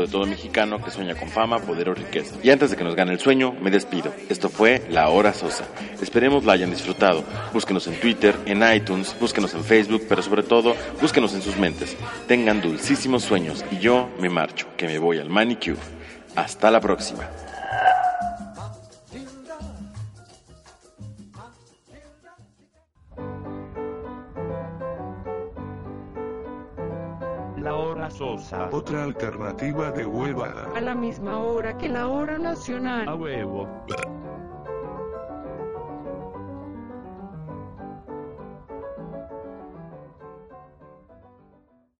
[0.00, 2.34] de todo mexicano que sueña con fama, poder o riqueza.
[2.42, 4.12] Y antes de que nos gane el sueño, me despido.
[4.28, 5.64] Esto fue La Hora Sosa.
[6.00, 7.24] Esperemos la hayan disfrutado.
[7.52, 11.96] Búsquenos en Twitter, en iTunes, búsquenos en Facebook, pero sobre todo, búsquenos en sus mentes.
[12.26, 15.78] Tengan dulcísimos sueños y yo me marcho, que me voy al manicure.
[16.36, 17.28] Hasta la próxima.
[28.04, 28.68] La sosa.
[28.70, 30.68] Otra alternativa de huevada.
[30.76, 33.08] A la misma hora que la hora nacional.
[33.08, 33.66] A huevo.